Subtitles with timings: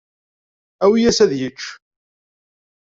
[0.83, 1.61] Awi-yas ad yečč.